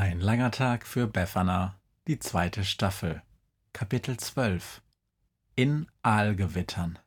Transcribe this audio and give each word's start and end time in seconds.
Ein 0.00 0.20
langer 0.20 0.52
Tag 0.52 0.86
für 0.86 1.08
Befana, 1.08 1.74
die 2.06 2.20
zweite 2.20 2.62
Staffel. 2.62 3.20
Kapitel 3.72 4.16
12 4.16 4.80
In 5.56 5.88
Aalgewittern. 6.02 7.00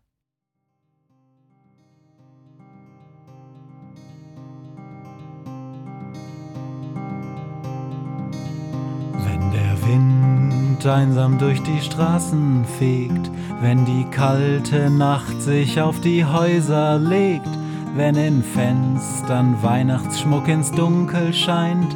Wenn 9.14 9.52
der 9.52 9.82
Wind 9.88 10.86
einsam 10.86 11.40
durch 11.40 11.64
die 11.64 11.80
Straßen 11.80 12.66
fegt, 12.78 13.32
wenn 13.62 13.86
die 13.86 14.04
kalte 14.12 14.90
Nacht 14.90 15.42
sich 15.42 15.80
auf 15.80 16.02
die 16.02 16.26
Häuser 16.26 17.00
legt, 17.00 17.48
wenn 17.96 18.16
in 18.16 18.44
Fenstern 18.44 19.64
Weihnachtsschmuck 19.64 20.50
ins 20.50 20.74
Dunkel 20.74 21.34
scheint, 21.34 21.96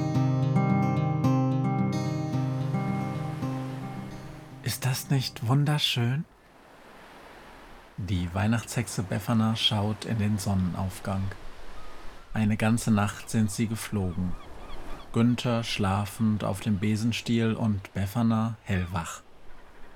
Nicht 5.11 5.47
wunderschön? 5.47 6.25
Die 7.97 8.33
Weihnachtshexe 8.33 9.03
Befana 9.03 9.55
schaut 9.55 10.05
in 10.05 10.17
den 10.17 10.39
Sonnenaufgang. 10.39 11.23
Eine 12.33 12.57
ganze 12.57 12.89
Nacht 12.89 13.29
sind 13.29 13.51
sie 13.51 13.67
geflogen. 13.67 14.31
Günther 15.13 15.63
schlafend 15.63 16.43
auf 16.43 16.61
dem 16.61 16.79
Besenstiel 16.79 17.53
und 17.53 17.93
Befana 17.93 18.55
hellwach. 18.63 19.21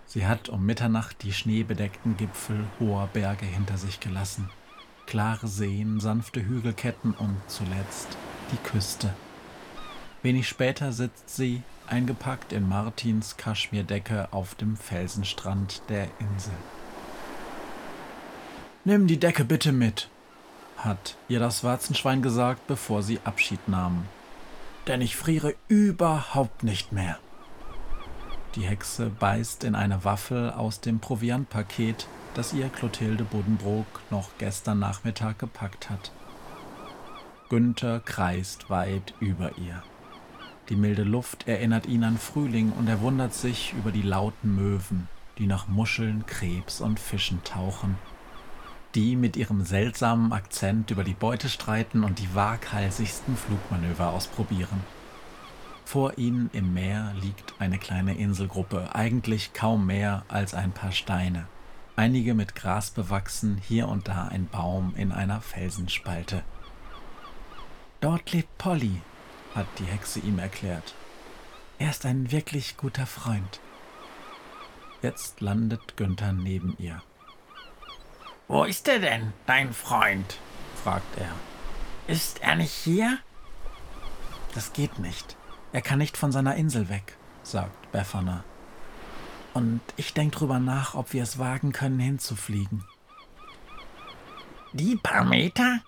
Sie 0.05 0.27
hat 0.27 0.49
um 0.49 0.65
Mitternacht 0.65 1.23
die 1.23 1.33
schneebedeckten 1.33 2.17
Gipfel 2.17 2.65
hoher 2.79 3.07
Berge 3.11 3.45
hinter 3.45 3.77
sich 3.77 3.99
gelassen. 3.99 4.49
Klare 5.07 5.47
Seen, 5.47 5.99
sanfte 5.99 6.45
Hügelketten 6.45 7.13
und 7.13 7.37
zuletzt 7.47 8.17
die 8.51 8.57
Küste. 8.57 9.13
Wenig 10.25 10.49
später 10.49 10.91
sitzt 10.91 11.29
sie, 11.29 11.61
eingepackt 11.85 12.51
in 12.51 12.67
Martins 12.67 13.37
Kaschmirdecke, 13.37 14.29
auf 14.31 14.55
dem 14.55 14.75
Felsenstrand 14.75 15.83
der 15.87 16.07
Insel. 16.17 16.55
Nimm 18.85 19.05
die 19.05 19.19
Decke 19.19 19.45
bitte 19.45 19.71
mit, 19.71 20.09
hat 20.77 21.15
ihr 21.27 21.37
das 21.37 21.63
Warzenschwein 21.63 22.23
gesagt, 22.23 22.65
bevor 22.65 23.03
sie 23.03 23.19
Abschied 23.23 23.67
nahmen. 23.67 24.09
Denn 24.87 24.99
ich 24.99 25.15
friere 25.15 25.53
überhaupt 25.67 26.63
nicht 26.63 26.91
mehr. 26.91 27.19
Die 28.55 28.65
Hexe 28.65 29.11
beißt 29.11 29.63
in 29.63 29.75
eine 29.75 30.05
Waffel 30.05 30.49
aus 30.49 30.81
dem 30.81 30.97
Proviantpaket, 30.97 32.07
das 32.33 32.51
ihr 32.51 32.69
Clotilde 32.69 33.25
Buddenbrook 33.25 34.01
noch 34.09 34.31
gestern 34.39 34.79
Nachmittag 34.79 35.37
gepackt 35.37 35.91
hat. 35.91 36.11
Günther 37.49 37.99
kreist 37.99 38.71
weit 38.71 39.13
über 39.19 39.55
ihr. 39.59 39.83
Die 40.69 40.75
milde 40.75 41.03
Luft 41.03 41.47
erinnert 41.47 41.85
ihn 41.85 42.03
an 42.03 42.17
Frühling 42.17 42.71
und 42.71 42.87
er 42.87 43.01
wundert 43.01 43.35
sich 43.35 43.73
über 43.77 43.91
die 43.91 44.01
lauten 44.01 44.55
Möwen, 44.55 45.07
die 45.37 45.45
nach 45.45 45.67
Muscheln, 45.67 46.25
Krebs 46.25 46.81
und 46.81 46.99
Fischen 46.99 47.43
tauchen, 47.43 47.97
die 48.95 49.15
mit 49.15 49.37
ihrem 49.37 49.63
seltsamen 49.63 50.33
Akzent 50.33 50.89
über 50.89 51.03
die 51.03 51.13
Beute 51.13 51.49
streiten 51.49 52.03
und 52.03 52.17
die 52.17 52.33
waghalsigsten 52.33 53.37
Flugmanöver 53.37 54.09
ausprobieren. 54.09 54.81
Vor 55.85 56.17
ihnen 56.17 56.49
im 56.51 56.73
Meer 56.73 57.13
liegt 57.21 57.53
eine 57.59 57.77
kleine 57.77 58.17
Inselgruppe, 58.17 58.95
eigentlich 58.95 59.53
kaum 59.53 59.85
mehr 59.85 60.23
als 60.29 60.55
ein 60.55 60.71
paar 60.71 60.91
Steine, 60.91 61.45
einige 61.95 62.33
mit 62.33 62.55
Gras 62.55 62.89
bewachsen, 62.89 63.61
hier 63.61 63.87
und 63.87 64.07
da 64.07 64.29
ein 64.29 64.47
Baum 64.47 64.95
in 64.97 65.11
einer 65.11 65.41
Felsenspalte. 65.41 66.41
Dort 68.01 68.31
lebt 68.31 68.57
Polly, 68.57 68.99
hat 69.55 69.67
die 69.79 69.85
Hexe 69.85 70.19
ihm 70.19 70.39
erklärt. 70.39 70.93
Er 71.79 71.89
ist 71.89 72.05
ein 72.05 72.31
wirklich 72.31 72.77
guter 72.77 73.05
Freund. 73.05 73.59
Jetzt 75.01 75.41
landet 75.41 75.97
Günther 75.97 76.33
neben 76.33 76.75
ihr. 76.77 77.01
Wo 78.47 78.63
ist 78.63 78.87
er 78.87 78.99
denn, 78.99 79.33
dein 79.45 79.73
Freund? 79.73 80.39
fragt 80.83 81.17
er. 81.17 81.31
Ist 82.07 82.41
er 82.41 82.55
nicht 82.55 82.71
hier? 82.71 83.17
Das 84.53 84.73
geht 84.73 84.99
nicht. 84.99 85.35
Er 85.73 85.81
kann 85.81 85.99
nicht 85.99 86.15
von 86.15 86.31
seiner 86.31 86.55
Insel 86.55 86.87
weg, 86.89 87.17
sagt 87.43 87.91
Befana. 87.91 88.43
Und 89.53 89.81
ich 89.97 90.13
denke 90.13 90.37
drüber 90.37 90.59
nach, 90.59 90.95
ob 90.95 91.13
wir 91.13 91.23
es 91.23 91.39
wagen 91.39 91.71
können, 91.71 91.99
hinzufliegen. 91.99 92.85
Die 94.73 94.95
paar 94.97 95.23
Meter? 95.23 95.81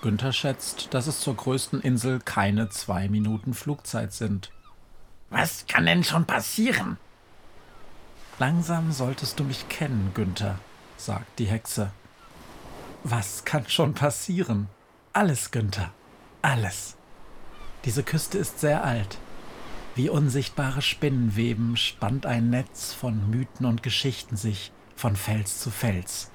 Günther 0.00 0.32
schätzt, 0.32 0.94
dass 0.94 1.06
es 1.06 1.20
zur 1.20 1.36
größten 1.36 1.80
Insel 1.80 2.20
keine 2.20 2.68
zwei 2.68 3.08
Minuten 3.08 3.54
Flugzeit 3.54 4.12
sind. 4.12 4.50
Was 5.30 5.66
kann 5.66 5.86
denn 5.86 6.04
schon 6.04 6.24
passieren? 6.24 6.96
Langsam 8.38 8.92
solltest 8.92 9.40
du 9.40 9.44
mich 9.44 9.68
kennen, 9.68 10.12
Günther, 10.14 10.58
sagt 10.96 11.38
die 11.38 11.46
Hexe. 11.46 11.90
Was 13.02 13.44
kann 13.44 13.68
schon 13.68 13.94
passieren? 13.94 14.68
Alles, 15.12 15.50
Günther. 15.50 15.90
Alles. 16.42 16.96
Diese 17.84 18.02
Küste 18.02 18.38
ist 18.38 18.60
sehr 18.60 18.84
alt. 18.84 19.18
Wie 19.94 20.08
unsichtbare 20.08 20.82
Spinnenweben 20.82 21.76
spannt 21.76 22.24
ein 22.24 22.50
Netz 22.50 22.92
von 22.92 23.28
Mythen 23.30 23.66
und 23.66 23.82
Geschichten 23.82 24.36
sich 24.36 24.70
von 24.94 25.16
Fels 25.16 25.58
zu 25.58 25.70
Fels. 25.70 26.30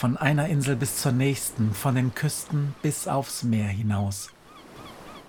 Von 0.00 0.16
einer 0.16 0.48
Insel 0.48 0.76
bis 0.76 0.96
zur 0.96 1.12
nächsten, 1.12 1.74
von 1.74 1.94
den 1.94 2.14
Küsten 2.14 2.74
bis 2.80 3.06
aufs 3.06 3.42
Meer 3.42 3.68
hinaus. 3.68 4.30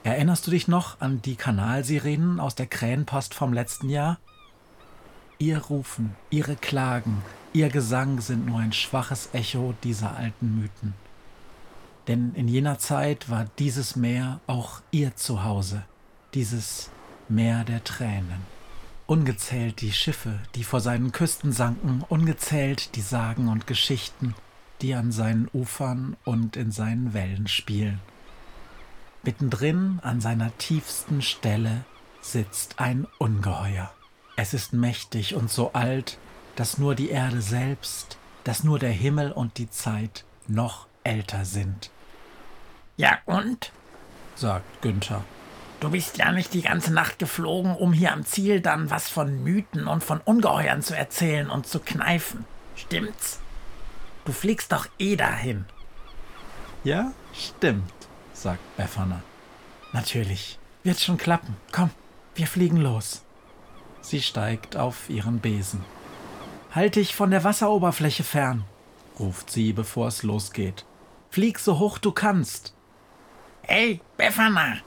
Erinnerst 0.06 0.48
du 0.48 0.52
dich 0.52 0.70
noch 0.70 1.02
an 1.02 1.22
die 1.22 1.36
Kanalsirenen 1.36 2.40
aus 2.40 2.56
der 2.56 2.68
Krähenpost 2.68 3.34
vom 3.34 3.52
letzten 3.52 3.90
Jahr? 3.90 4.18
Ihr 5.40 5.58
Rufen, 5.58 6.16
ihre 6.30 6.56
Klagen, 6.56 7.22
ihr 7.52 7.68
Gesang 7.68 8.22
sind 8.22 8.46
nur 8.46 8.60
ein 8.60 8.72
schwaches 8.72 9.28
Echo 9.34 9.74
dieser 9.84 10.16
alten 10.16 10.62
Mythen. 10.62 10.94
Denn 12.08 12.34
in 12.36 12.48
jener 12.48 12.80
Zeit 12.80 13.30
war 13.30 13.48
dieses 13.60 13.98
Meer 13.98 14.40
auch 14.48 14.80
ihr 14.92 15.18
Zuhause, 15.18 15.84
dieses 16.34 16.90
Meer 17.28 17.66
der 17.66 17.84
Tränen. 17.84 18.40
Ungezählt 19.06 19.82
die 19.82 19.92
Schiffe, 19.92 20.40
die 20.56 20.64
vor 20.64 20.80
seinen 20.80 21.12
Küsten 21.12 21.52
sanken, 21.52 22.06
ungezählt 22.08 22.96
die 22.96 23.02
Sagen 23.02 23.50
und 23.50 23.68
Geschichten, 23.68 24.34
die 24.82 24.96
an 24.96 25.12
seinen 25.12 25.50
Ufern 25.54 26.18
und 26.24 26.58
in 26.58 26.72
seinen 26.72 27.14
Wellen 27.14 27.48
spielen. 27.48 28.00
Mittendrin 29.24 30.00
an 30.02 30.22
seiner 30.22 30.56
tiefsten 30.58 31.22
Stelle 31.22 31.84
sitzt 32.22 32.80
ein 32.80 33.08
Ungeheuer. 33.18 33.92
Es 34.36 34.54
ist 34.54 34.74
mächtig 34.74 35.36
und 35.36 35.52
so 35.52 35.74
alt, 35.74 36.18
dass 36.56 36.78
nur 36.78 36.96
die 36.96 37.10
Erde 37.10 37.42
selbst, 37.42 38.18
dass 38.44 38.64
nur 38.64 38.80
der 38.80 38.92
Himmel 38.92 39.32
und 39.32 39.58
die 39.58 39.70
Zeit 39.70 40.26
noch 40.48 40.88
älter 41.04 41.46
sind. 41.46 41.92
Ja 42.98 43.20
und? 43.26 43.72
sagt 44.36 44.82
Günther. 44.82 45.24
Du 45.80 45.90
bist 45.90 46.18
ja 46.18 46.32
nicht 46.32 46.54
die 46.54 46.62
ganze 46.62 46.94
Nacht 46.94 47.18
geflogen, 47.20 47.76
um 47.76 47.92
hier 47.92 48.14
am 48.14 48.24
Ziel 48.24 48.62
dann 48.62 48.92
was 48.92 49.10
von 49.10 49.44
Mythen 49.44 49.88
und 49.88 50.04
von 50.04 50.22
Ungeheuern 50.22 50.84
zu 50.84 50.96
erzählen 50.96 51.50
und 51.50 51.66
zu 51.66 51.80
kneifen. 51.80 52.46
Stimmt's? 52.76 53.41
Du 54.26 54.32
fliegst 54.32 54.72
doch 54.72 54.88
eh 55.00 55.16
dahin. 55.16 55.66
Ja, 56.84 57.12
stimmt, 57.34 57.92
sagt 58.34 58.62
Befana. 58.78 59.22
Natürlich. 59.94 60.58
Wird 60.84 61.00
schon 61.00 61.18
klappen. 61.18 61.56
Komm, 61.72 61.92
wir 62.36 62.48
fliegen 62.48 62.78
los. 62.78 63.24
Sie 64.02 64.22
steigt 64.22 64.78
auf 64.78 65.10
ihren 65.10 65.40
Besen. 65.40 65.84
Halt 66.74 66.96
dich 66.96 67.16
von 67.16 67.32
der 67.32 67.44
Wasseroberfläche 67.44 68.24
fern, 68.24 68.64
ruft 69.20 69.52
sie, 69.52 69.74
bevor 69.74 70.08
es 70.08 70.24
losgeht. 70.24 70.86
Flieg 71.30 71.60
so 71.60 71.80
hoch 71.80 71.98
du 71.98 72.12
kannst. 72.12 72.74
Hey, 73.64 74.02
Befana, 74.18 74.78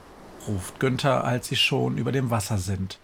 ruft 0.47 0.79
Günther, 0.79 1.23
als 1.23 1.47
sie 1.47 1.55
schon 1.55 1.97
über 1.97 2.11
dem 2.11 2.29
Wasser 2.29 2.57
sind. 2.57 2.99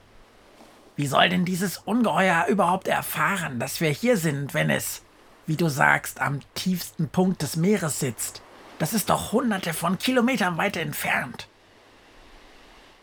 Wie 0.95 1.07
soll 1.07 1.29
denn 1.29 1.45
dieses 1.45 1.77
Ungeheuer 1.77 2.45
überhaupt 2.47 2.87
erfahren, 2.87 3.59
dass 3.59 3.79
wir 3.79 3.89
hier 3.89 4.17
sind, 4.17 4.53
wenn 4.53 4.69
es, 4.69 5.03
wie 5.51 5.57
du 5.57 5.67
sagst, 5.67 6.21
am 6.21 6.39
tiefsten 6.53 7.09
Punkt 7.09 7.41
des 7.41 7.57
Meeres 7.57 7.99
sitzt? 7.99 8.41
Das 8.79 8.93
ist 8.93 9.09
doch 9.09 9.33
hunderte 9.33 9.73
von 9.73 9.97
Kilometern 9.97 10.55
weit 10.55 10.77
entfernt. 10.77 11.49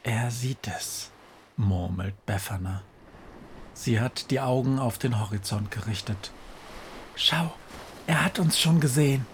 Er 0.02 0.30
sieht 0.30 0.66
es, 0.66 1.10
murmelt 1.58 2.14
Befana. 2.24 2.80
Sie 3.74 4.00
hat 4.00 4.30
die 4.30 4.40
Augen 4.40 4.78
auf 4.78 4.96
den 4.96 5.20
Horizont 5.20 5.70
gerichtet. 5.70 6.32
Schau, 7.16 7.52
er 8.06 8.24
hat 8.24 8.38
uns 8.38 8.58
schon 8.58 8.80
gesehen. 8.80 9.26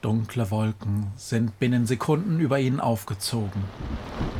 Dunkle 0.00 0.50
Wolken 0.50 1.12
sind 1.16 1.60
binnen 1.60 1.86
Sekunden 1.86 2.40
über 2.40 2.58
ihnen 2.58 2.80
aufgezogen. 2.80 3.62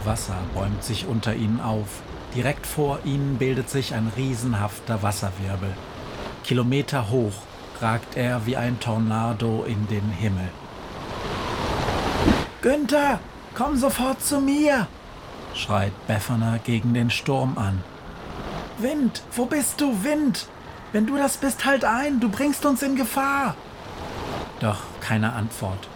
Wasser 0.03 0.43
bäumt 0.55 0.83
sich 0.83 1.07
unter 1.07 1.37
ihnen 1.37 1.61
auf. 1.61 2.03
Direkt 2.35 2.67
vor 2.67 2.99
ihnen 3.05 3.39
bildet 3.39 3.71
sich 3.71 3.95
ein 3.95 4.11
riesenhafter 4.17 5.05
Wasserwirbel. 5.05 5.73
Kilometer 6.45 7.11
hoch 7.11 7.33
ragt 7.81 8.17
er 8.17 8.47
wie 8.47 8.57
ein 8.57 8.79
Tornado 8.79 9.65
in 9.67 9.89
den 9.89 10.11
Himmel. 10.11 10.49
Günther, 12.61 13.19
komm 13.55 13.77
sofort 13.77 14.23
zu 14.23 14.41
mir! 14.41 14.87
schreit 15.55 15.93
Befana 16.07 16.59
gegen 16.59 16.95
den 16.95 17.11
Sturm 17.11 17.57
an. 17.57 17.83
Wind, 18.79 19.23
wo 19.33 19.47
bist 19.47 19.81
du, 19.81 20.05
Wind? 20.05 20.47
Wenn 20.93 21.07
du 21.07 21.17
das 21.17 21.39
bist, 21.39 21.65
halt 21.65 21.85
ein, 21.85 22.21
du 22.21 22.29
bringst 22.29 22.67
uns 22.67 22.83
in 22.83 22.97
Gefahr. 22.97 23.55
Doch 24.61 24.81
keine 25.01 25.33
Antwort. 25.33 25.89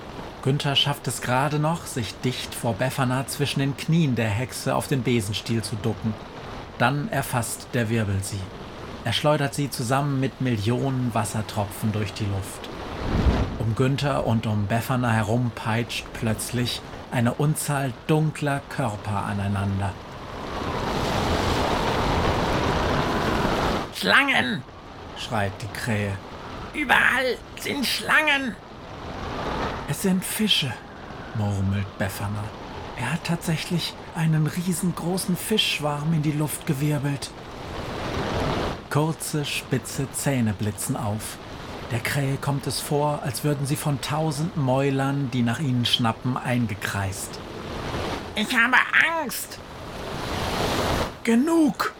Günther 0.43 0.77
schafft 0.77 1.09
es 1.09 1.21
gerade 1.21 1.59
noch, 1.59 1.85
sich 1.85 2.15
dicht 2.21 2.55
vor 2.55 2.75
Befana 2.75 3.27
zwischen 3.27 3.61
den 3.61 3.77
Knien 3.77 4.15
der 4.15 4.31
Hexe 4.31 4.75
auf 4.75 4.89
den 4.89 5.03
Besenstiel 5.03 5.62
zu 5.62 5.77
ducken. 5.77 6.15
Dann 6.79 7.09
erfasst 7.09 7.69
der 7.75 7.91
Wirbel 7.91 8.23
sie. 8.23 8.41
Er 9.09 9.15
schleudert 9.15 9.55
sie 9.55 9.71
zusammen 9.71 10.21
mit 10.21 10.43
Millionen 10.43 11.15
Wassertropfen 11.15 11.93
durch 11.93 12.13
die 12.13 12.27
Luft. 12.27 12.69
Um 13.59 13.75
Günther 13.75 14.27
und 14.27 14.47
um 14.47 14.67
Befana 14.67 15.11
herum 15.11 15.51
peitscht 15.55 16.05
plötzlich 16.13 16.83
eine 17.11 17.33
Unzahl 17.33 17.95
dunkler 18.07 18.61
Körper 18.69 19.25
aneinander. 19.25 19.95
Schlangen! 23.95 24.63
schreit 25.17 25.53
die 25.63 25.69
Krähe. 25.69 26.13
Überall 26.75 27.39
sind 27.59 27.87
Schlangen! 27.87 28.57
Es 29.89 30.03
sind 30.03 30.23
Fische, 30.23 30.71
murmelt 31.39 31.97
Befana. 31.97 32.45
Er 32.99 33.15
hat 33.15 33.25
tatsächlich 33.25 33.95
einen 34.15 34.47
riesengroßen 34.47 35.35
Fischschwarm 35.35 36.13
in 36.13 36.21
die 36.21 36.33
Luft 36.33 36.67
gewirbelt. 36.67 37.31
Kurze, 38.90 39.44
spitze 39.44 40.11
Zähne 40.12 40.55
blitzen 40.55 40.96
auf. 40.96 41.37
Der 41.90 42.00
Krähe 42.00 42.37
kommt 42.37 42.67
es 42.67 42.81
vor, 42.81 43.20
als 43.23 43.44
würden 43.44 43.67
sie 43.67 43.76
von 43.76 44.00
tausend 44.00 44.56
Mäulern, 44.56 45.31
die 45.31 45.43
nach 45.43 45.61
ihnen 45.61 45.87
schnappen, 45.87 46.37
eingekreist. 46.37 47.38
Ich 48.35 48.55
habe 48.55 48.76
Angst! 49.20 49.58
Genug! 51.25 51.94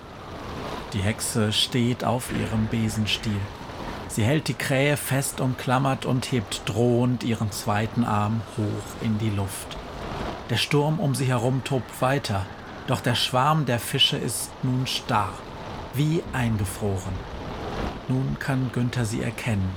Die 0.93 1.00
Hexe 1.00 1.52
steht 1.52 2.05
auf 2.05 2.31
ihrem 2.32 2.67
Besenstiel. 2.69 3.40
Sie 4.08 4.25
hält 4.25 4.49
die 4.49 4.55
Krähe 4.55 4.96
fest 4.96 5.40
umklammert 5.40 6.06
und 6.06 6.32
hebt 6.32 6.62
drohend 6.64 7.25
ihren 7.25 7.52
zweiten 7.52 8.05
Arm 8.05 8.40
hoch 8.56 9.02
in 9.02 9.19
die 9.19 9.31
Luft. 9.31 9.76
Der 10.49 10.56
Sturm 10.56 10.99
um 10.99 11.14
sie 11.14 11.26
herum 11.26 11.62
tobt 11.64 12.00
weiter, 12.00 12.46
doch 12.87 13.00
der 13.00 13.14
Schwarm 13.14 13.67
der 13.67 13.79
Fische 13.79 14.17
ist 14.17 14.50
nun 14.62 14.87
starr, 14.87 15.35
wie 15.94 16.23
eingefroren. 16.32 17.14
Nun 18.08 18.37
kann 18.38 18.70
Günther 18.73 19.05
sie 19.05 19.23
erkennen. 19.23 19.70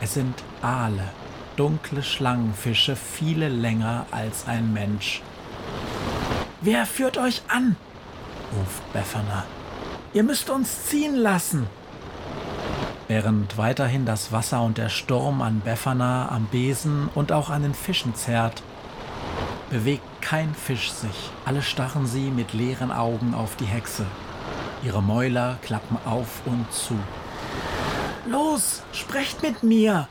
Es 0.00 0.14
sind 0.14 0.42
Aale, 0.62 1.10
dunkle 1.56 2.02
Schlangenfische, 2.02 2.96
viele 2.96 3.48
länger 3.48 4.06
als 4.10 4.46
ein 4.46 4.72
Mensch. 4.72 5.22
Wer 6.60 6.86
führt 6.86 7.18
euch 7.18 7.42
an? 7.48 7.76
ruft 8.56 8.92
Befana. 8.92 9.44
Ihr 10.12 10.22
müsst 10.22 10.48
uns 10.48 10.86
ziehen 10.86 11.16
lassen. 11.16 11.66
Während 13.08 13.58
weiterhin 13.58 14.06
das 14.06 14.32
Wasser 14.32 14.62
und 14.62 14.78
der 14.78 14.88
Sturm 14.88 15.42
an 15.42 15.60
Befana, 15.60 16.30
am 16.30 16.46
Besen 16.46 17.10
und 17.14 17.32
auch 17.32 17.50
an 17.50 17.62
den 17.62 17.74
Fischen 17.74 18.14
zerrt, 18.14 18.62
bewegt 19.68 20.22
kein 20.22 20.54
Fisch 20.54 20.90
sich. 20.90 21.30
Alle 21.44 21.60
starren 21.60 22.06
sie 22.06 22.30
mit 22.30 22.54
leeren 22.54 22.90
Augen 22.90 23.34
auf 23.34 23.56
die 23.56 23.66
Hexe. 23.66 24.06
Ihre 24.84 25.02
Mäuler 25.02 25.58
klappen 25.62 25.96
auf 26.04 26.42
und 26.44 26.70
zu. 26.72 26.94
Los, 28.28 28.82
sprecht 28.92 29.42
mit 29.42 29.62
mir! 29.62 30.08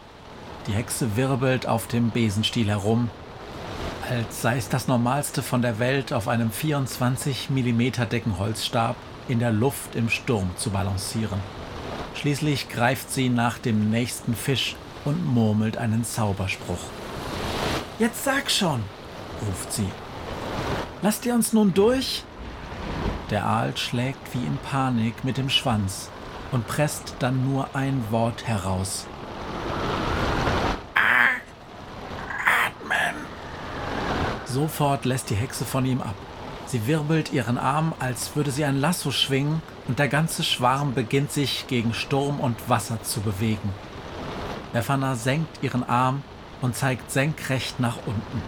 Die 0.67 0.71
Hexe 0.71 1.15
wirbelt 1.15 1.67
auf 1.67 1.87
dem 1.87 2.09
Besenstiel 2.09 2.67
herum, 2.69 3.09
als 4.09 4.41
sei 4.41 4.57
es 4.57 4.69
das 4.69 4.87
Normalste 4.87 5.43
von 5.43 5.61
der 5.61 5.79
Welt, 5.79 6.11
auf 6.11 6.27
einem 6.27 6.51
24 6.51 7.49
mm 7.49 8.09
dicken 8.11 8.39
Holzstab 8.39 8.95
in 9.27 9.39
der 9.39 9.51
Luft 9.51 9.95
im 9.95 10.09
Sturm 10.09 10.49
zu 10.57 10.71
balancieren. 10.71 11.39
Schließlich 12.15 12.69
greift 12.69 13.11
sie 13.11 13.29
nach 13.29 13.57
dem 13.57 13.89
nächsten 13.89 14.35
Fisch 14.35 14.75
und 15.05 15.25
murmelt 15.25 15.77
einen 15.77 16.03
Zauberspruch. 16.03 16.85
Jetzt 17.99 18.23
sag 18.23 18.49
schon, 18.49 18.83
ruft 19.45 19.71
sie. 19.71 19.89
Lasst 21.01 21.25
ihr 21.25 21.33
uns 21.33 21.53
nun 21.53 21.73
durch? 21.73 22.23
Der 23.33 23.47
Aal 23.47 23.75
schlägt 23.75 24.35
wie 24.35 24.45
in 24.45 24.59
Panik 24.59 25.23
mit 25.23 25.37
dem 25.37 25.49
Schwanz 25.49 26.11
und 26.51 26.67
presst 26.67 27.15
dann 27.17 27.43
nur 27.49 27.67
ein 27.73 28.05
Wort 28.11 28.45
heraus. 28.45 29.07
Atmen! 32.53 33.15
Sofort 34.45 35.05
lässt 35.05 35.31
die 35.31 35.35
Hexe 35.35 35.65
von 35.65 35.83
ihm 35.83 35.99
ab. 35.99 36.13
Sie 36.67 36.85
wirbelt 36.85 37.33
ihren 37.33 37.57
Arm, 37.57 37.95
als 37.97 38.35
würde 38.35 38.51
sie 38.51 38.65
ein 38.65 38.79
Lasso 38.79 39.09
schwingen, 39.09 39.63
und 39.87 39.97
der 39.97 40.09
ganze 40.09 40.43
Schwarm 40.43 40.93
beginnt 40.93 41.31
sich 41.31 41.65
gegen 41.65 41.95
Sturm 41.95 42.39
und 42.39 42.69
Wasser 42.69 43.01
zu 43.01 43.19
bewegen. 43.21 43.73
Befana 44.73 45.15
senkt 45.15 45.63
ihren 45.63 45.81
Arm 45.81 46.21
und 46.61 46.75
zeigt 46.75 47.09
senkrecht 47.09 47.79
nach 47.79 47.97
unten. 48.05 48.43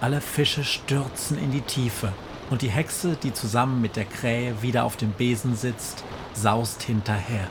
Alle 0.00 0.22
Fische 0.22 0.64
stürzen 0.64 1.38
in 1.38 1.52
die 1.52 1.60
Tiefe 1.60 2.14
und 2.50 2.62
die 2.62 2.70
Hexe, 2.70 3.16
die 3.22 3.32
zusammen 3.32 3.80
mit 3.80 3.96
der 3.96 4.04
Krähe 4.04 4.62
wieder 4.62 4.84
auf 4.84 4.96
dem 4.96 5.12
Besen 5.12 5.56
sitzt, 5.56 6.04
saust 6.34 6.82
hinterher. 6.82 7.48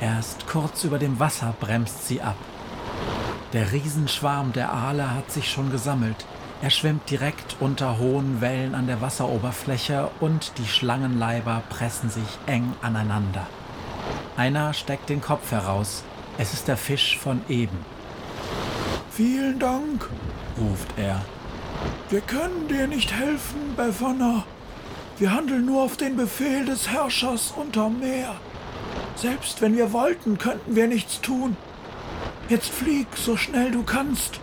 Erst 0.00 0.46
kurz 0.46 0.84
über 0.84 0.98
dem 0.98 1.18
Wasser 1.18 1.54
bremst 1.60 2.06
sie 2.06 2.22
ab. 2.22 2.36
Der 3.52 3.72
Riesenschwarm 3.72 4.52
der 4.52 4.72
Aale 4.72 5.14
hat 5.14 5.30
sich 5.30 5.50
schon 5.50 5.70
gesammelt. 5.70 6.24
Er 6.62 6.70
schwimmt 6.70 7.10
direkt 7.10 7.56
unter 7.58 7.98
hohen 7.98 8.40
Wellen 8.40 8.74
an 8.74 8.86
der 8.86 9.00
Wasseroberfläche 9.00 10.10
und 10.20 10.52
die 10.58 10.66
Schlangenleiber 10.66 11.62
pressen 11.68 12.10
sich 12.10 12.38
eng 12.46 12.74
aneinander. 12.82 13.46
Einer 14.36 14.72
steckt 14.72 15.08
den 15.08 15.20
Kopf 15.20 15.50
heraus. 15.50 16.04
Es 16.38 16.52
ist 16.54 16.68
der 16.68 16.76
Fisch 16.76 17.18
von 17.18 17.42
eben. 17.48 17.78
Vielen 19.10 19.58
Dank, 19.58 20.08
ruft 20.58 20.94
er. 20.96 21.20
Wir 22.08 22.20
können 22.20 22.68
dir 22.68 22.86
nicht 22.86 23.12
helfen, 23.12 23.74
Befana. 23.76 24.44
Wir 25.18 25.32
handeln 25.32 25.66
nur 25.66 25.82
auf 25.82 25.96
den 25.96 26.16
Befehl 26.16 26.64
des 26.64 26.88
Herrschers 26.88 27.52
unterm 27.56 28.00
Meer. 28.00 28.34
Selbst 29.16 29.60
wenn 29.60 29.76
wir 29.76 29.92
wollten, 29.92 30.38
könnten 30.38 30.74
wir 30.74 30.86
nichts 30.86 31.20
tun. 31.20 31.56
Jetzt 32.48 32.70
flieg 32.70 33.06
so 33.14 33.36
schnell 33.36 33.70
du 33.70 33.82
kannst 33.82 34.40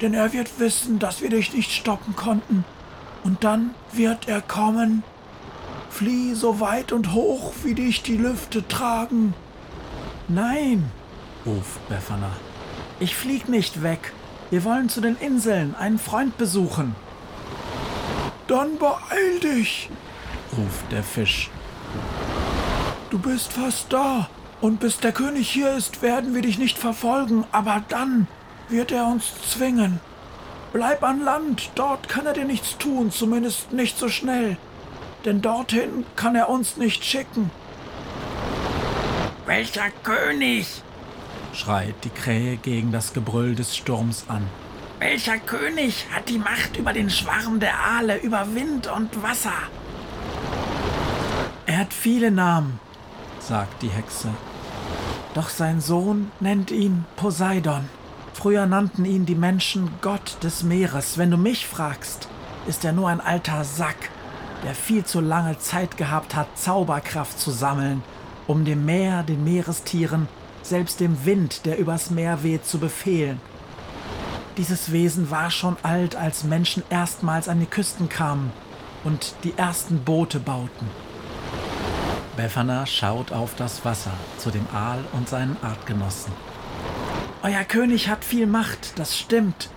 denn 0.00 0.14
er 0.14 0.32
wird 0.32 0.58
wissen, 0.58 0.98
dass 0.98 1.22
wir 1.22 1.30
dich 1.30 1.52
nicht 1.52 1.72
stoppen 1.72 2.16
konnten. 2.16 2.64
Und 3.24 3.44
dann 3.44 3.74
wird 3.92 4.28
er 4.28 4.40
kommen. 4.40 5.02
Flieh 5.90 6.34
so 6.34 6.60
weit 6.60 6.92
und 6.92 7.12
hoch, 7.12 7.52
wie 7.62 7.74
dich 7.74 8.02
die 8.02 8.16
Lüfte 8.16 8.66
tragen. 8.68 9.34
Nein, 10.28 10.90
ruft 11.44 11.88
Befana. 11.88 12.30
Ich 13.00 13.16
flieg 13.16 13.48
nicht 13.48 13.82
weg. 13.82 14.12
Wir 14.50 14.64
wollen 14.64 14.88
zu 14.88 15.00
den 15.00 15.16
Inseln 15.16 15.74
einen 15.74 15.98
Freund 15.98 16.36
besuchen. 16.38 16.94
Dann 18.46 18.78
beeil 18.78 19.40
dich, 19.42 19.90
ruft 20.56 20.92
der 20.92 21.02
Fisch. 21.02 21.50
Du 23.10 23.18
bist 23.18 23.52
fast 23.52 23.92
da, 23.92 24.28
und 24.60 24.80
bis 24.80 24.98
der 24.98 25.12
König 25.12 25.50
hier 25.50 25.76
ist, 25.76 26.02
werden 26.02 26.34
wir 26.34 26.42
dich 26.42 26.58
nicht 26.58 26.78
verfolgen, 26.78 27.44
aber 27.52 27.82
dann 27.88 28.26
wird 28.68 28.92
er 28.92 29.06
uns 29.06 29.32
zwingen. 29.48 30.00
Bleib 30.72 31.02
an 31.02 31.22
Land, 31.24 31.70
dort 31.74 32.08
kann 32.08 32.26
er 32.26 32.32
dir 32.32 32.44
nichts 32.44 32.76
tun, 32.78 33.10
zumindest 33.10 33.72
nicht 33.72 33.98
so 33.98 34.08
schnell. 34.08 34.56
denn 35.26 35.42
dorthin 35.42 36.06
kann 36.14 36.36
er 36.36 36.48
uns 36.48 36.76
nicht 36.76 37.04
schicken. 37.04 37.50
Welcher 39.44 39.90
König? 40.02 40.82
Schreit 41.56 41.94
die 42.04 42.10
Krähe 42.10 42.56
gegen 42.56 42.92
das 42.92 43.12
Gebrüll 43.12 43.54
des 43.54 43.76
Sturms 43.76 44.26
an. 44.28 44.46
Welcher 44.98 45.38
König 45.38 46.06
hat 46.12 46.28
die 46.28 46.38
Macht 46.38 46.76
über 46.76 46.92
den 46.92 47.10
Schwarm 47.10 47.60
der 47.60 47.78
Aale, 47.78 48.18
über 48.18 48.54
Wind 48.54 48.86
und 48.86 49.22
Wasser? 49.22 49.52
Er 51.66 51.78
hat 51.78 51.92
viele 51.92 52.30
Namen, 52.30 52.78
sagt 53.40 53.82
die 53.82 53.88
Hexe. 53.88 54.28
Doch 55.34 55.48
sein 55.48 55.80
Sohn 55.80 56.30
nennt 56.40 56.70
ihn 56.70 57.04
Poseidon. 57.16 57.88
Früher 58.32 58.66
nannten 58.66 59.04
ihn 59.04 59.26
die 59.26 59.34
Menschen 59.34 59.90
Gott 60.00 60.38
des 60.42 60.62
Meeres. 60.62 61.18
Wenn 61.18 61.30
du 61.30 61.36
mich 61.36 61.66
fragst, 61.66 62.28
ist 62.66 62.84
er 62.84 62.92
nur 62.92 63.08
ein 63.08 63.20
alter 63.20 63.64
Sack, 63.64 64.10
der 64.64 64.74
viel 64.74 65.04
zu 65.04 65.20
lange 65.20 65.58
Zeit 65.58 65.96
gehabt 65.96 66.34
hat, 66.34 66.58
Zauberkraft 66.58 67.38
zu 67.38 67.50
sammeln, 67.50 68.02
um 68.46 68.64
dem 68.64 68.84
Meer, 68.84 69.22
den 69.22 69.44
Meerestieren, 69.44 70.28
selbst 70.68 71.00
dem 71.00 71.24
Wind, 71.24 71.66
der 71.66 71.78
übers 71.78 72.10
Meer 72.10 72.42
weht, 72.42 72.66
zu 72.66 72.78
befehlen. 72.78 73.40
Dieses 74.56 74.92
Wesen 74.92 75.30
war 75.30 75.50
schon 75.50 75.76
alt, 75.82 76.16
als 76.16 76.44
Menschen 76.44 76.82
erstmals 76.88 77.48
an 77.48 77.60
die 77.60 77.66
Küsten 77.66 78.08
kamen 78.08 78.52
und 79.04 79.34
die 79.44 79.54
ersten 79.56 80.02
Boote 80.02 80.40
bauten. 80.40 80.88
Befana 82.36 82.86
schaut 82.86 83.32
auf 83.32 83.54
das 83.56 83.84
Wasser 83.84 84.12
zu 84.38 84.50
dem 84.50 84.66
Aal 84.72 85.04
und 85.12 85.28
seinen 85.28 85.56
Artgenossen. 85.62 86.32
Euer 87.42 87.64
König 87.64 88.08
hat 88.08 88.24
viel 88.24 88.46
Macht, 88.46 88.98
das 88.98 89.16
stimmt. 89.16 89.70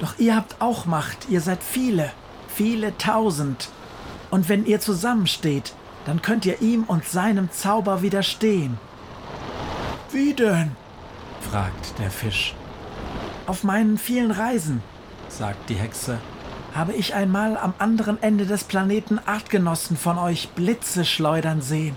Doch 0.00 0.18
ihr 0.18 0.36
habt 0.36 0.60
auch 0.60 0.86
Macht, 0.86 1.28
ihr 1.28 1.40
seid 1.40 1.62
viele, 1.62 2.10
viele 2.48 2.96
tausend. 2.98 3.68
Und 4.30 4.48
wenn 4.48 4.66
ihr 4.66 4.80
zusammensteht, 4.80 5.72
dann 6.04 6.22
könnt 6.22 6.44
ihr 6.46 6.60
ihm 6.60 6.84
und 6.84 7.04
seinem 7.04 7.50
Zauber 7.50 8.02
widerstehen. 8.02 8.78
Wie 10.12 10.34
denn? 10.34 10.72
fragt 11.40 11.98
der 11.98 12.10
Fisch. 12.10 12.54
Auf 13.46 13.64
meinen 13.64 13.98
vielen 13.98 14.30
Reisen, 14.30 14.82
sagt 15.28 15.68
die 15.68 15.74
Hexe, 15.74 16.18
habe 16.74 16.92
ich 16.92 17.14
einmal 17.14 17.56
am 17.56 17.74
anderen 17.78 18.22
Ende 18.22 18.46
des 18.46 18.64
Planeten 18.64 19.18
Artgenossen 19.24 19.96
von 19.96 20.18
euch 20.18 20.50
Blitze 20.50 21.04
schleudern 21.04 21.60
sehen. 21.60 21.96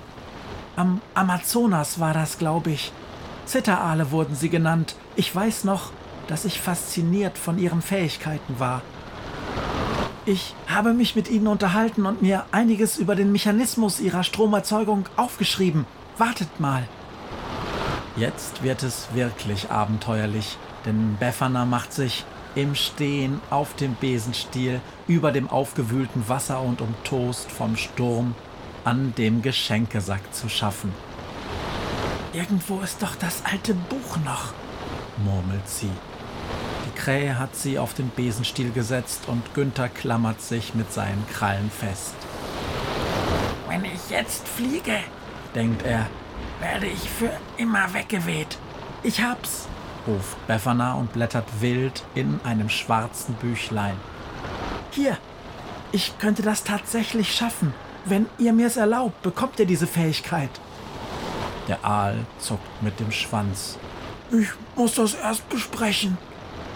Am 0.76 1.02
Amazonas 1.14 2.00
war 2.00 2.14
das, 2.14 2.38
glaube 2.38 2.72
ich. 2.72 2.92
Zitteraale 3.46 4.12
wurden 4.12 4.36
sie 4.36 4.50
genannt. 4.50 4.96
Ich 5.16 5.36
weiß 5.36 5.64
noch, 5.64 5.92
dass 6.28 6.46
ich 6.46 6.62
fasziniert 6.62 7.38
von 7.38 7.58
ihren 7.58 7.82
Fähigkeiten 7.82 8.60
war. 8.60 8.82
Ich 10.26 10.54
habe 10.68 10.94
mich 10.94 11.16
mit 11.16 11.30
ihnen 11.30 11.48
unterhalten 11.48 12.06
und 12.06 12.22
mir 12.22 12.46
einiges 12.52 12.98
über 12.98 13.16
den 13.16 13.32
Mechanismus 13.32 14.00
ihrer 14.00 14.24
Stromerzeugung 14.24 15.06
aufgeschrieben. 15.16 15.86
Wartet 16.18 16.60
mal. 16.60 16.88
Jetzt 18.20 18.64
wird 18.64 18.84
es 18.84 19.08
wirklich 19.14 19.72
abenteuerlich, 19.72 20.58
denn 20.86 21.16
Befana 21.22 21.64
macht 21.64 21.94
sich 21.94 22.26
im 22.54 22.76
Stehen 22.76 23.40
auf 23.50 23.78
dem 23.78 23.96
Besenstiel 23.96 24.82
über 25.08 25.32
dem 25.32 25.50
aufgewühlten 25.50 26.28
Wasser 26.28 26.60
und 26.62 26.82
umtost 26.82 27.50
vom 27.50 27.78
Sturm 27.78 28.36
an 28.84 29.14
dem 29.18 29.42
Geschenkesack 29.42 30.34
zu 30.34 30.50
schaffen. 30.50 30.92
Irgendwo 32.34 32.82
ist 32.82 33.02
doch 33.02 33.16
das 33.16 33.46
alte 33.46 33.74
Buch 33.74 34.18
noch, 34.26 34.52
murmelt 35.24 35.70
sie. 35.70 35.92
Die 36.86 37.00
Krähe 37.00 37.40
hat 37.40 37.56
sie 37.56 37.80
auf 37.80 37.94
den 37.94 38.12
Besenstiel 38.14 38.72
gesetzt 38.72 39.24
und 39.28 39.54
Günther 39.54 39.88
klammert 39.88 40.42
sich 40.42 40.76
mit 40.76 40.92
seinen 40.92 41.26
Krallen 41.32 41.72
fest. 41.72 42.16
Wenn 43.70 43.86
ich 43.86 44.10
jetzt 44.10 44.46
fliege, 44.46 44.98
denkt 45.56 45.84
er, 45.84 46.08
werde 46.60 46.88
ich 46.88 47.10
für 47.10 47.32
immer 47.58 47.94
weggeweht. 47.94 48.58
Ich 49.04 49.22
hab's, 49.22 49.68
ruft 50.08 50.48
Befana 50.48 50.94
und 50.96 51.14
blättert 51.14 51.46
wild 51.62 52.04
in 52.16 52.40
einem 52.44 52.70
schwarzen 52.70 53.36
Büchlein. 53.36 53.96
Hier, 54.92 55.18
ich 55.92 56.18
könnte 56.20 56.42
das 56.42 56.64
tatsächlich 56.64 57.34
schaffen. 57.34 57.74
Wenn 58.06 58.28
ihr 58.38 58.54
mir's 58.54 58.78
erlaubt, 58.78 59.22
bekommt 59.22 59.60
ihr 59.60 59.66
diese 59.66 59.88
Fähigkeit. 59.88 60.50
Der 61.68 61.84
Aal 61.86 62.26
zuckt 62.40 62.82
mit 62.82 63.00
dem 63.00 63.12
Schwanz. 63.12 63.78
Ich 64.32 64.50
muss 64.76 64.96
das 64.96 65.16
erst 65.16 65.48
besprechen, 65.50 66.18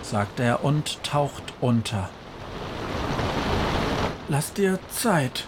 sagt 0.01 0.39
er 0.39 0.63
und 0.63 1.03
taucht 1.03 1.53
unter. 1.61 2.09
Lass 4.29 4.53
dir 4.53 4.79
Zeit, 4.89 5.45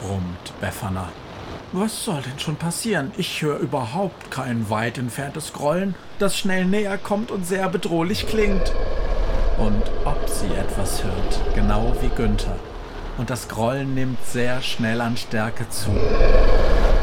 brummt 0.00 0.52
Befana. 0.60 1.08
Was 1.72 2.04
soll 2.04 2.22
denn 2.22 2.38
schon 2.38 2.56
passieren? 2.56 3.12
Ich 3.18 3.42
höre 3.42 3.58
überhaupt 3.58 4.30
kein 4.30 4.70
weit 4.70 4.96
entferntes 4.96 5.52
Grollen, 5.52 5.94
das 6.18 6.38
schnell 6.38 6.64
näher 6.64 6.96
kommt 6.96 7.30
und 7.30 7.46
sehr 7.46 7.68
bedrohlich 7.68 8.26
klingt. 8.26 8.72
Und 9.58 9.82
ob 10.06 10.28
sie 10.30 10.46
etwas 10.46 11.04
hört, 11.04 11.54
genau 11.54 11.94
wie 12.00 12.08
Günther. 12.08 12.56
Und 13.18 13.28
das 13.28 13.48
Grollen 13.48 13.94
nimmt 13.94 14.24
sehr 14.24 14.62
schnell 14.62 15.02
an 15.02 15.18
Stärke 15.18 15.68
zu. 15.68 15.90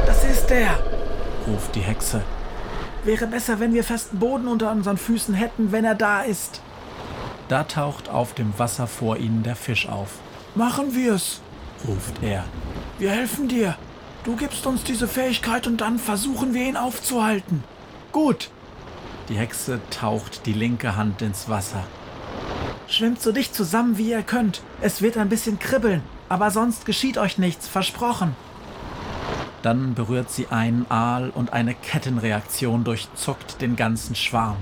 Das 0.08 0.24
ist 0.24 0.50
er, 0.50 0.80
ruft 1.48 1.76
die 1.76 1.82
Hexe. 1.82 2.22
Wäre 3.04 3.28
besser, 3.28 3.60
wenn 3.60 3.74
wir 3.74 3.84
festen 3.84 4.18
Boden 4.18 4.48
unter 4.48 4.72
unseren 4.72 4.98
Füßen 4.98 5.36
hätten, 5.36 5.72
wenn 5.72 5.86
er 5.86 5.94
da 5.94 6.24
ist. 6.24 6.62
Da 7.50 7.66
taucht 7.66 8.10
auf 8.10 8.34
dem 8.34 8.58
Wasser 8.58 8.88
vor 8.88 9.18
ihnen 9.18 9.44
der 9.44 9.56
Fisch 9.56 9.88
auf. 9.88 10.14
Machen 10.56 10.96
wir's, 10.96 11.42
ruft 11.88 12.24
er. 12.24 12.46
Wir 12.98 13.12
helfen 13.12 13.48
dir. 13.48 13.76
Du 14.26 14.36
gibst 14.36 14.66
uns 14.66 14.84
diese 14.84 15.08
Fähigkeit 15.08 15.68
und 15.68 15.82
dann 15.82 16.00
versuchen 16.00 16.56
wir 16.56 16.64
ihn 16.64 16.78
aufzuhalten. 16.78 17.64
Gut. 18.12 18.50
Die 19.30 19.36
Hexe 19.36 19.80
taucht 19.92 20.48
die 20.48 20.54
linke 20.54 20.96
Hand 20.96 21.22
ins 21.22 21.48
Wasser. 21.48 21.84
Schwimmt 22.88 23.22
so 23.22 23.32
dicht 23.32 23.54
zusammen, 23.54 24.00
wie 24.00 24.10
ihr 24.10 24.24
könnt. 24.24 24.64
Es 24.82 25.04
wird 25.04 25.18
ein 25.18 25.30
bisschen 25.30 25.60
kribbeln, 25.60 26.02
aber 26.28 26.50
sonst 26.50 26.88
geschieht 26.88 27.20
euch 27.20 27.38
nichts, 27.38 27.68
versprochen. 27.68 28.36
Dann 29.62 29.94
berührt 29.94 30.32
sie 30.32 30.48
einen 30.48 30.90
Aal 30.90 31.30
und 31.30 31.54
eine 31.54 31.76
Kettenreaktion 31.76 32.84
durchzuckt 32.84 33.62
den 33.62 33.76
ganzen 33.76 34.16
Schwarm. 34.16 34.58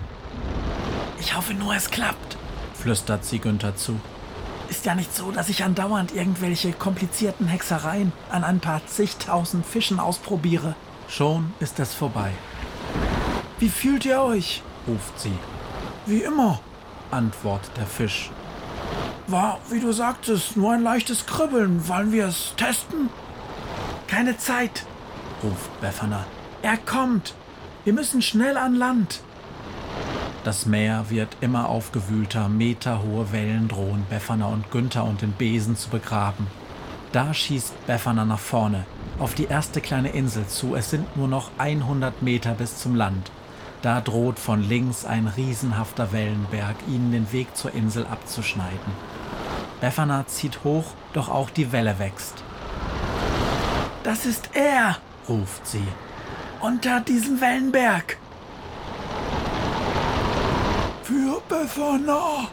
Ich 1.19 1.37
hoffe 1.37 1.53
nur, 1.53 1.73
es 1.73 1.89
klappt, 1.89 2.37
flüstert 2.73 3.23
sie 3.23 3.39
Günther 3.39 3.77
zu. 3.77 3.97
Ist 4.73 4.87
ja 4.87 4.95
nicht 4.95 5.15
so, 5.15 5.29
dass 5.29 5.49
ich 5.49 5.63
andauernd 5.63 6.15
irgendwelche 6.15 6.73
komplizierten 6.73 7.45
Hexereien 7.45 8.11
an 8.31 8.43
ein 8.43 8.59
paar 8.59 8.83
zigtausend 8.87 9.67
Fischen 9.67 9.99
ausprobiere. 9.99 10.75
Schon 11.07 11.53
ist 11.59 11.79
es 11.79 11.93
vorbei. 11.93 12.31
Wie 13.59 13.69
fühlt 13.69 14.03
ihr 14.03 14.19
euch? 14.19 14.63
ruft 14.87 15.19
sie. 15.19 15.37
Wie 16.07 16.23
immer, 16.23 16.59
antwortet 17.11 17.77
der 17.77 17.85
Fisch. 17.85 18.31
War, 19.27 19.59
wie 19.69 19.79
du 19.79 19.91
sagtest, 19.91 20.57
nur 20.57 20.73
ein 20.73 20.81
leichtes 20.81 21.27
Kribbeln. 21.27 21.87
Wollen 21.87 22.11
wir 22.11 22.25
es 22.25 22.55
testen? 22.57 23.11
Keine 24.07 24.37
Zeit, 24.37 24.87
ruft 25.43 25.81
Befana. 25.81 26.25
Er 26.63 26.77
kommt. 26.77 27.35
Wir 27.83 27.93
müssen 27.93 28.23
schnell 28.23 28.57
an 28.57 28.73
Land. 28.73 29.21
Das 30.43 30.65
Meer 30.65 31.05
wird 31.09 31.37
immer 31.39 31.69
aufgewühlter, 31.69 32.49
meterhohe 32.49 33.31
Wellen 33.31 33.69
drohen 33.69 34.05
Befana 34.09 34.47
und 34.47 34.71
Günther 34.71 35.05
und 35.05 35.21
den 35.21 35.31
Besen 35.31 35.77
zu 35.77 35.89
begraben. 35.89 36.47
Da 37.13 37.33
schießt 37.33 37.85
Befana 37.87 38.25
nach 38.25 38.39
vorne, 38.39 38.85
auf 39.19 39.35
die 39.35 39.45
erste 39.45 39.79
kleine 39.79 40.09
Insel 40.09 40.45
zu. 40.47 40.75
Es 40.75 40.89
sind 40.89 41.15
nur 41.15 41.29
noch 41.29 41.51
100 41.59 42.21
Meter 42.21 42.55
bis 42.55 42.77
zum 42.77 42.93
Land. 42.95 43.31
Da 43.81 44.01
droht 44.01 44.37
von 44.37 44.61
links 44.67 45.05
ein 45.05 45.27
riesenhafter 45.27 46.11
Wellenberg, 46.11 46.75
ihnen 46.89 47.13
den 47.13 47.31
Weg 47.31 47.55
zur 47.55 47.73
Insel 47.73 48.05
abzuschneiden. 48.05 48.93
Befana 49.79 50.27
zieht 50.27 50.65
hoch, 50.65 50.87
doch 51.13 51.29
auch 51.29 51.49
die 51.51 51.71
Welle 51.71 51.99
wächst. 51.99 52.43
Das 54.03 54.25
ist 54.25 54.49
er, 54.53 54.97
ruft 55.29 55.65
sie. 55.67 55.87
Unter 56.59 56.99
diesem 56.99 57.39
Wellenberg. 57.39 58.17
Für 61.47 61.55
Befana! 61.55 62.47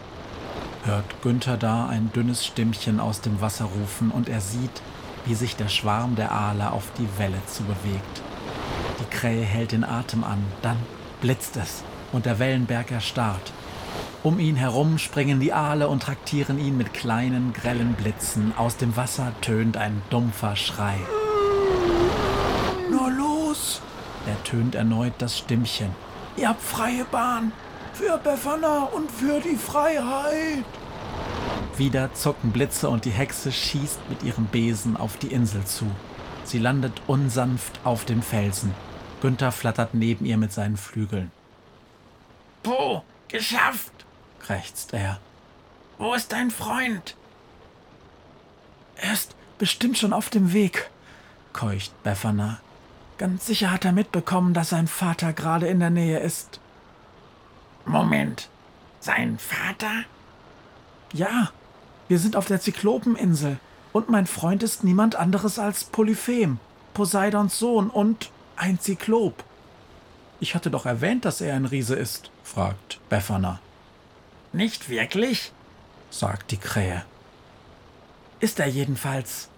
hört 0.84 1.22
Günther 1.22 1.56
da 1.56 1.86
ein 1.86 2.10
dünnes 2.12 2.44
Stimmchen 2.46 3.00
aus 3.00 3.20
dem 3.20 3.40
Wasser 3.40 3.66
rufen 3.66 4.10
und 4.10 4.28
er 4.28 4.40
sieht, 4.40 4.82
wie 5.26 5.34
sich 5.34 5.56
der 5.56 5.68
Schwarm 5.68 6.16
der 6.16 6.32
Aale 6.32 6.72
auf 6.72 6.84
die 6.98 7.08
Welle 7.18 7.40
zu 7.46 7.62
bewegt. 7.64 8.22
Die 9.00 9.16
Krähe 9.16 9.44
hält 9.44 9.72
den 9.72 9.84
Atem 9.84 10.24
an, 10.24 10.42
dann 10.62 10.78
blitzt 11.20 11.56
es 11.56 11.84
und 12.12 12.26
der 12.26 12.38
Wellenberg 12.38 12.90
erstarrt. 12.90 13.52
Um 14.22 14.38
ihn 14.38 14.56
herum 14.56 14.98
springen 14.98 15.40
die 15.40 15.52
Aale 15.52 15.88
und 15.88 16.02
traktieren 16.02 16.58
ihn 16.58 16.76
mit 16.76 16.92
kleinen, 16.94 17.52
grellen 17.52 17.94
Blitzen. 17.94 18.52
Aus 18.56 18.76
dem 18.76 18.96
Wasser 18.96 19.32
tönt 19.40 19.76
ein 19.76 20.02
dumpfer 20.10 20.56
Schrei. 20.56 20.96
Nur 22.90 23.10
los! 23.10 23.80
ertönt 24.26 24.74
erneut 24.74 25.14
das 25.18 25.38
Stimmchen. 25.38 25.90
Ihr 26.36 26.48
habt 26.48 26.62
freie 26.62 27.04
Bahn! 27.04 27.52
Für 28.00 28.16
Befana 28.16 28.84
und 28.84 29.10
für 29.10 29.40
die 29.40 29.56
Freiheit. 29.56 30.64
Wieder 31.76 32.14
zucken 32.14 32.50
Blitze 32.50 32.88
und 32.88 33.04
die 33.04 33.10
Hexe 33.10 33.52
schießt 33.52 34.00
mit 34.08 34.22
ihrem 34.22 34.46
Besen 34.46 34.96
auf 34.96 35.18
die 35.18 35.26
Insel 35.26 35.66
zu. 35.66 35.84
Sie 36.44 36.58
landet 36.58 36.94
unsanft 37.08 37.78
auf 37.84 38.06
dem 38.06 38.22
Felsen. 38.22 38.74
Günther 39.20 39.52
flattert 39.52 39.92
neben 39.92 40.24
ihr 40.24 40.38
mit 40.38 40.50
seinen 40.50 40.78
Flügeln. 40.78 41.30
Po, 42.62 43.04
geschafft! 43.28 43.92
krächzt 44.40 44.94
er. 44.94 45.20
Wo 45.98 46.14
ist 46.14 46.32
dein 46.32 46.50
Freund? 46.50 47.16
Er 48.96 49.12
ist 49.12 49.34
bestimmt 49.58 49.98
schon 49.98 50.14
auf 50.14 50.30
dem 50.30 50.54
Weg, 50.54 50.90
keucht 51.52 52.02
Befana. 52.02 52.60
Ganz 53.18 53.44
sicher 53.44 53.70
hat 53.70 53.84
er 53.84 53.92
mitbekommen, 53.92 54.54
dass 54.54 54.70
sein 54.70 54.86
Vater 54.86 55.34
gerade 55.34 55.66
in 55.68 55.80
der 55.80 55.90
Nähe 55.90 56.20
ist. 56.20 56.60
Moment, 57.84 58.48
sein 59.00 59.38
Vater? 59.38 60.04
Ja, 61.12 61.50
wir 62.08 62.18
sind 62.18 62.36
auf 62.36 62.46
der 62.46 62.60
Zyklopeninsel 62.60 63.58
und 63.92 64.08
mein 64.08 64.26
Freund 64.26 64.62
ist 64.62 64.84
niemand 64.84 65.16
anderes 65.16 65.58
als 65.58 65.84
Polyphem, 65.84 66.58
Poseidons 66.94 67.58
Sohn 67.58 67.90
und 67.90 68.30
ein 68.56 68.78
Zyklop. 68.80 69.44
Ich 70.38 70.54
hatte 70.54 70.70
doch 70.70 70.86
erwähnt, 70.86 71.24
dass 71.24 71.40
er 71.40 71.54
ein 71.54 71.66
Riese 71.66 71.96
ist, 71.96 72.30
fragt 72.44 73.00
Befana. 73.08 73.60
Nicht 74.52 74.88
wirklich? 74.88 75.52
sagt 76.10 76.50
die 76.50 76.56
Krähe. 76.56 77.04
Ist 78.40 78.58
er 78.58 78.66
jedenfalls. 78.66 79.48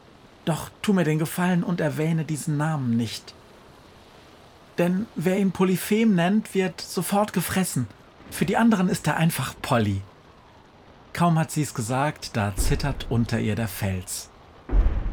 Doch 0.45 0.71
tu 0.83 0.93
mir 0.93 1.05
den 1.05 1.19
Gefallen 1.19 1.63
und 1.63 1.81
erwähne 1.81 2.25
diesen 2.25 2.57
Namen 2.57 2.97
nicht. 2.97 3.35
Denn 4.77 5.07
wer 5.15 5.39
ihn 5.39 5.53
Polyphem 5.53 6.15
nennt, 6.15 6.55
wird 6.55 6.81
sofort 6.81 7.33
gefressen. 7.33 7.87
Für 8.33 8.47
die 8.47 8.57
anderen 8.57 8.89
ist 8.89 9.07
er 9.07 9.19
einfach 9.19 9.55
Polly. 9.61 10.01
Kaum 11.13 11.39
hat 11.39 11.51
sie 11.51 11.61
es 11.61 11.75
gesagt, 11.75 12.35
da 12.35 12.57
zittert 12.57 13.07
unter 13.11 13.39
ihr 13.39 13.55
der 13.55 13.69
Fels. 13.69 14.31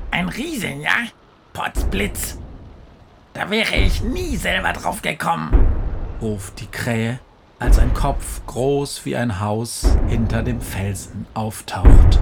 Ein 0.10 0.30
Riesen, 0.30 0.80
ja? 0.80 0.96
Potzblitz. 1.52 2.38
Da 3.34 3.50
wäre 3.50 3.76
ich 3.76 4.02
nie 4.02 4.38
selber 4.38 4.72
drauf 4.72 5.02
gekommen, 5.02 5.52
ruft 6.22 6.62
die 6.62 6.68
Krähe, 6.68 7.20
als 7.60 7.78
ein 7.78 7.94
Kopf 7.94 8.42
groß 8.48 9.06
wie 9.06 9.18
ein 9.18 9.42
Haus 9.42 9.86
hinter 10.08 10.42
dem 10.42 10.62
Felsen 10.62 11.28
auftaucht. 11.34 12.22